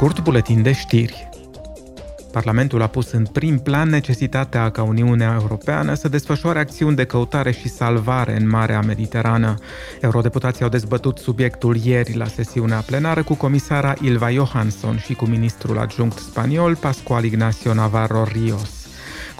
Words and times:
scurt 0.00 0.20
buletin 0.20 0.62
de 0.62 0.72
știri. 0.72 1.28
Parlamentul 2.32 2.82
a 2.82 2.86
pus 2.86 3.10
în 3.10 3.24
prim 3.24 3.58
plan 3.58 3.88
necesitatea 3.88 4.70
ca 4.70 4.82
Uniunea 4.82 5.38
Europeană 5.40 5.94
să 5.94 6.08
desfășoare 6.08 6.58
acțiuni 6.58 6.96
de 6.96 7.04
căutare 7.04 7.50
și 7.50 7.68
salvare 7.68 8.36
în 8.36 8.48
Marea 8.48 8.80
Mediterană. 8.80 9.54
Eurodeputații 10.00 10.62
au 10.62 10.68
dezbătut 10.68 11.18
subiectul 11.18 11.76
ieri 11.76 12.16
la 12.16 12.26
sesiunea 12.26 12.78
plenară 12.86 13.22
cu 13.22 13.34
comisara 13.34 13.94
Ilva 14.00 14.30
Johansson 14.30 14.98
și 14.98 15.14
cu 15.14 15.24
ministrul 15.24 15.78
adjunct 15.78 16.18
spaniol 16.18 16.76
Pascual 16.76 17.24
Ignacio 17.24 17.74
Navarro 17.74 18.24
Rios. 18.24 18.79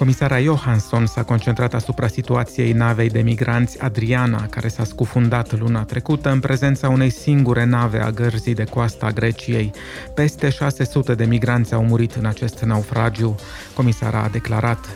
Comisara 0.01 0.41
Johansson 0.41 1.07
s-a 1.07 1.23
concentrat 1.23 1.75
asupra 1.75 2.07
situației 2.07 2.73
navei 2.73 3.09
de 3.09 3.21
migranți 3.21 3.81
Adriana, 3.81 4.47
care 4.47 4.69
s-a 4.69 4.85
scufundat 4.85 5.59
luna 5.59 5.85
trecută 5.85 6.31
în 6.31 6.41
prezența 6.41 6.89
unei 6.89 7.11
singure 7.11 7.65
nave 7.65 7.99
a 7.99 8.11
gărzii 8.11 8.55
de 8.55 8.65
coastă 8.65 9.05
a 9.05 9.11
Greciei. 9.11 9.71
Peste 10.15 10.51
600 10.51 11.15
de 11.15 11.25
migranți 11.25 11.75
au 11.75 11.85
murit 11.85 12.15
în 12.15 12.25
acest 12.25 12.61
naufragiu. 12.63 13.35
Comisara 13.75 14.23
a 14.23 14.29
declarat 14.29 14.89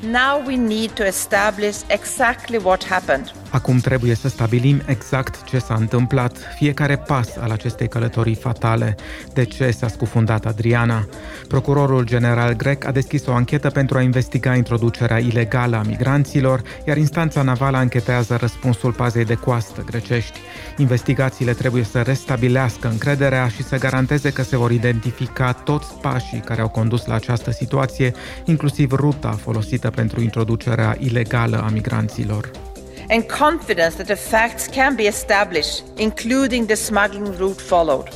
Now 0.00 0.42
we 0.46 0.56
need 0.56 0.90
to 0.90 1.04
establish 1.04 1.76
exactly 1.86 2.60
what 2.62 2.86
happened. 2.86 3.39
Acum 3.50 3.78
trebuie 3.78 4.14
să 4.14 4.28
stabilim 4.28 4.82
exact 4.86 5.44
ce 5.44 5.58
s-a 5.58 5.74
întâmplat, 5.74 6.36
fiecare 6.56 6.96
pas 6.96 7.36
al 7.40 7.50
acestei 7.50 7.88
călătorii 7.88 8.34
fatale. 8.34 8.96
De 9.32 9.44
ce 9.44 9.70
s-a 9.70 9.88
scufundat 9.88 10.46
Adriana? 10.46 11.06
Procurorul 11.48 12.04
general 12.04 12.52
grec 12.52 12.86
a 12.86 12.90
deschis 12.90 13.26
o 13.26 13.32
anchetă 13.32 13.70
pentru 13.70 13.98
a 13.98 14.02
investiga 14.02 14.54
introducerea 14.54 15.18
ilegală 15.18 15.76
a 15.76 15.82
migranților, 15.82 16.62
iar 16.86 16.96
instanța 16.96 17.42
navală 17.42 17.76
anchetează 17.76 18.36
răspunsul 18.36 18.92
pazei 18.92 19.24
de 19.24 19.34
coastă 19.34 19.82
grecești. 19.86 20.38
Investigațiile 20.76 21.52
trebuie 21.52 21.84
să 21.84 22.00
restabilească 22.00 22.88
încrederea 22.88 23.48
și 23.48 23.62
să 23.62 23.78
garanteze 23.78 24.32
că 24.32 24.42
se 24.42 24.56
vor 24.56 24.70
identifica 24.70 25.52
toți 25.52 25.94
pașii 26.00 26.40
care 26.40 26.60
au 26.60 26.68
condus 26.68 27.06
la 27.06 27.14
această 27.14 27.50
situație, 27.50 28.12
inclusiv 28.44 28.92
ruta 28.92 29.30
folosită 29.30 29.90
pentru 29.90 30.20
introducerea 30.20 30.96
ilegală 30.98 31.62
a 31.62 31.68
migranților 31.68 32.50
and 33.10 33.24
confidence 33.26 33.96
that 33.96 34.06
the 34.06 34.14
facts 34.14 34.66
can 34.66 34.94
be 34.94 35.02
established, 35.02 35.82
including 35.96 36.66
the 36.66 36.74
smuggling 36.74 37.36
route 37.38 37.60
followed. 37.60 38.08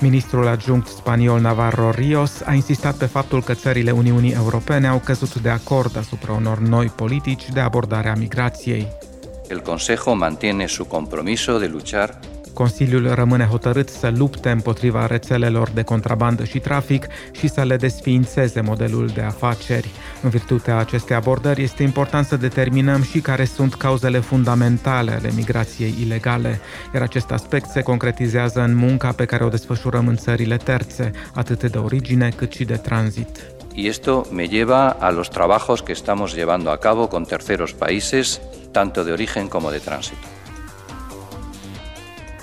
Ministrul 0.00 0.46
adjunct 0.46 0.86
spaniol 0.86 1.40
Navarro 1.40 1.90
Rios 1.90 2.40
a 2.40 2.52
insistat 2.52 2.96
pe 2.96 3.06
faptul 3.06 3.42
că 3.42 3.54
țările 3.54 3.90
Uniunii 3.90 4.32
Europene 4.32 4.86
au 4.86 4.98
căzut 4.98 5.34
de 5.34 5.48
acord 5.48 5.96
asupra 5.96 6.32
unor 6.32 6.58
noi 6.58 6.86
politici 6.86 7.48
de 7.52 7.60
abordare 7.60 8.08
a 8.08 8.14
migrației. 8.14 8.88
El 9.48 9.60
Consejo 9.60 10.14
mantiene 10.14 10.66
su 10.66 10.84
compromiso 10.84 11.58
de 11.58 11.66
luchar 11.66 12.18
Consiliul 12.54 13.14
rămâne 13.14 13.44
hotărât 13.44 13.88
să 13.88 14.12
lupte 14.16 14.50
împotriva 14.50 15.06
rețelelor 15.06 15.70
de 15.70 15.82
contrabandă 15.82 16.44
și 16.44 16.58
trafic 16.58 17.06
și 17.32 17.48
să 17.48 17.62
le 17.62 17.76
desființeze 17.76 18.60
modelul 18.60 19.06
de 19.06 19.20
afaceri. 19.20 19.90
În 20.22 20.30
virtutea 20.30 20.78
acestei 20.78 21.16
abordări, 21.16 21.62
este 21.62 21.82
important 21.82 22.26
să 22.26 22.36
determinăm 22.36 23.02
și 23.02 23.20
care 23.20 23.44
sunt 23.44 23.74
cauzele 23.74 24.18
fundamentale 24.18 25.10
ale 25.10 25.30
migrației 25.34 25.94
ilegale, 26.00 26.60
iar 26.94 27.02
acest 27.02 27.30
aspect 27.30 27.70
se 27.70 27.82
concretizează 27.82 28.60
în 28.60 28.76
munca 28.76 29.12
pe 29.12 29.24
care 29.24 29.44
o 29.44 29.48
desfășurăm 29.48 30.08
în 30.08 30.16
țările 30.16 30.56
terțe, 30.56 31.10
atât 31.34 31.70
de 31.70 31.78
origine 31.78 32.28
cât 32.36 32.52
și 32.52 32.64
de 32.64 32.76
tranzit. 32.76 33.38
Y 33.76 33.86
esto 33.86 34.26
me 34.30 34.44
lleva 34.44 34.96
a 35.00 35.10
los 35.10 35.28
trabajos 35.28 35.80
que 35.80 35.92
estamos 35.92 36.34
llevando 36.34 36.70
a 36.70 36.76
cabo 36.76 37.08
con 37.08 37.24
terceros 37.24 37.72
países, 37.72 38.40
tanto 38.70 39.02
de 39.02 39.10
origen 39.10 39.48
como 39.48 39.70
de 39.70 39.78
tránsito. 39.78 40.26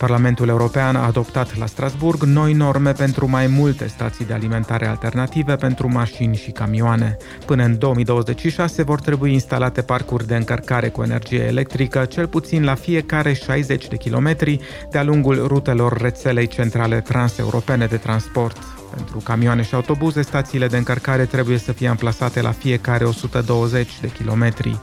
Parlamentul 0.02 0.48
European 0.48 0.96
a 0.96 1.06
adoptat 1.06 1.58
la 1.58 1.66
Strasburg 1.66 2.24
noi 2.24 2.54
norme 2.54 2.92
pentru 2.92 3.30
mai 3.30 3.48
multe 3.48 3.88
stații 3.88 4.26
de 4.26 4.34
alimentare 4.34 4.88
alternative 4.88 5.56
pentru 5.56 5.92
mașini 5.92 6.36
și 6.36 6.52
camioane. 6.52 7.18
Până 7.46 7.64
în 7.64 7.78
2026 7.78 8.84
vor 8.84 9.00
trebui 9.02 9.34
instalate 9.34 9.82
parcuri 9.82 10.28
de 10.28 10.36
încărcare 10.36 10.90
cu 10.90 11.04
energie 11.04 11.44
electrică, 11.44 12.06
cel 12.06 12.28
puțin 12.28 12.64
la 12.64 12.76
fiecare 12.76 13.34
60 13.34 13.88
de 13.88 13.98
kilometri, 13.98 14.60
de-a 14.92 15.04
lungul 15.04 15.48
rutelor 15.48 15.98
rețelei 15.98 16.48
centrale 16.48 17.02
transeuropene 17.02 17.86
de 17.86 17.98
transport. 17.98 18.81
Pentru 18.96 19.18
camioane 19.18 19.62
și 19.62 19.76
autobuze, 19.76 20.22
stațiile 20.22 20.68
de 20.68 20.78
încărcare 20.78 21.26
trebuie 21.26 21.58
să 21.58 21.72
fie 21.72 21.88
amplasate 21.88 22.42
la 22.42 22.52
fiecare 22.52 23.04
120 23.04 24.00
de 24.02 24.08
kilometri. 24.08 24.80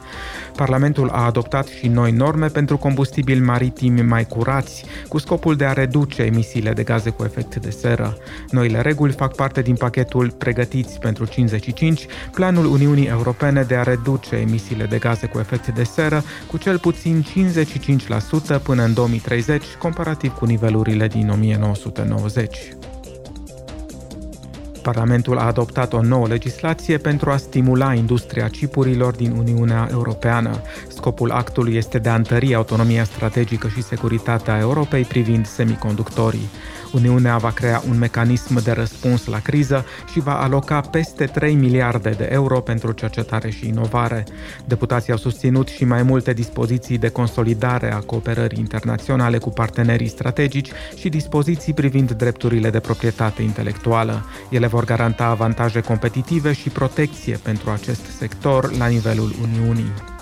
Parlamentul 0.55 1.09
a 1.09 1.25
adoptat 1.25 1.67
și 1.67 1.87
noi 1.87 2.11
norme 2.11 2.47
pentru 2.47 2.77
combustibili 2.77 3.39
maritimi 3.39 4.01
mai 4.01 4.25
curați, 4.25 4.85
cu 5.07 5.17
scopul 5.17 5.55
de 5.55 5.65
a 5.65 5.73
reduce 5.73 6.21
emisiile 6.21 6.71
de 6.73 6.83
gaze 6.83 7.09
cu 7.09 7.23
efect 7.23 7.55
de 7.55 7.69
seră. 7.69 8.17
Noile 8.49 8.81
reguli 8.81 9.11
fac 9.11 9.35
parte 9.35 9.61
din 9.61 9.75
pachetul 9.75 10.31
Pregătiți 10.31 10.99
pentru 10.99 11.25
55, 11.25 12.05
planul 12.31 12.65
Uniunii 12.65 13.07
Europene 13.07 13.63
de 13.63 13.75
a 13.75 13.83
reduce 13.83 14.35
emisiile 14.35 14.85
de 14.85 14.97
gaze 14.97 15.27
cu 15.27 15.39
efect 15.39 15.67
de 15.67 15.83
seră 15.83 16.23
cu 16.47 16.57
cel 16.57 16.79
puțin 16.79 17.25
55% 18.57 18.61
până 18.63 18.83
în 18.83 18.93
2030, 18.93 19.63
comparativ 19.79 20.33
cu 20.33 20.45
nivelurile 20.45 21.07
din 21.07 21.29
1990. 21.29 22.57
Parlamentul 24.81 25.37
a 25.37 25.45
adoptat 25.45 25.93
o 25.93 26.01
nouă 26.01 26.27
legislație 26.27 26.97
pentru 26.97 27.29
a 27.29 27.37
stimula 27.37 27.93
industria 27.93 28.47
chipurilor 28.47 29.15
din 29.15 29.31
Uniunea 29.31 29.87
Europeană. 29.91 30.61
Scopul 30.87 31.31
actului 31.31 31.75
este 31.75 31.97
de 31.99 32.09
a 32.09 32.15
întări 32.15 32.55
autonomia 32.55 33.03
strategică 33.03 33.67
și 33.67 33.81
securitatea 33.83 34.57
Europei 34.57 35.03
privind 35.03 35.47
semiconductorii. 35.47 36.49
Uniunea 36.93 37.37
va 37.37 37.51
crea 37.51 37.83
un 37.89 37.97
mecanism 37.97 38.63
de 38.63 38.71
răspuns 38.71 39.25
la 39.25 39.39
criză 39.39 39.85
și 40.11 40.19
va 40.19 40.41
aloca 40.41 40.81
peste 40.81 41.25
3 41.25 41.53
miliarde 41.53 42.09
de 42.09 42.29
euro 42.31 42.59
pentru 42.59 42.91
cercetare 42.91 43.49
și 43.49 43.67
inovare. 43.67 44.25
Deputații 44.65 45.11
au 45.11 45.17
susținut 45.17 45.67
și 45.67 45.85
mai 45.85 46.03
multe 46.03 46.33
dispoziții 46.33 46.97
de 46.97 47.09
consolidare 47.09 47.93
a 47.93 47.99
cooperării 47.99 48.59
internaționale 48.59 49.37
cu 49.37 49.49
partenerii 49.49 50.07
strategici 50.07 50.71
și 50.95 51.09
dispoziții 51.09 51.73
privind 51.73 52.11
drepturile 52.11 52.69
de 52.69 52.79
proprietate 52.79 53.41
intelectuală. 53.41 54.25
Ele 54.49 54.67
vor 54.69 54.85
garanta 54.85 55.25
avantaje 55.25 55.81
competitive 55.81 56.53
și 56.53 56.69
protecție 56.69 57.39
pentru 57.43 57.69
acest 57.69 58.05
sector 58.05 58.77
la 58.77 58.87
nivelul 58.87 59.31
Uniunii. 59.41 60.18